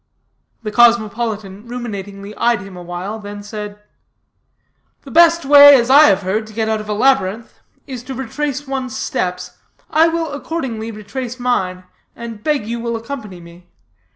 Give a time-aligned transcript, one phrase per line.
[0.63, 3.83] The cosmopolitan ruminatingly eyed him awhile, then said:
[5.03, 8.15] "The best way, as I have heard, to get out of a labyrinth, is to
[8.15, 9.59] retrace one's steps.
[9.91, 11.83] I will accordingly retrace mine,
[12.15, 13.67] and beg you will accompany me.